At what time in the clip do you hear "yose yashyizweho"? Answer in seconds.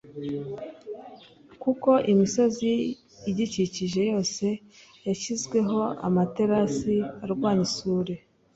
4.11-5.79